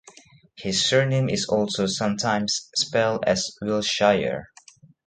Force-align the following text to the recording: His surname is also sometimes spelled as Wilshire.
His 0.55 0.83
surname 0.83 1.29
is 1.29 1.45
also 1.47 1.85
sometimes 1.85 2.71
spelled 2.75 3.23
as 3.27 3.55
Wilshire. 3.61 4.49